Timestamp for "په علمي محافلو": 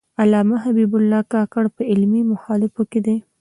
1.75-2.83